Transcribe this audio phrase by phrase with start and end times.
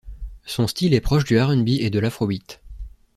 [0.47, 2.59] Son style est proche du RnB et de l'afrobeat.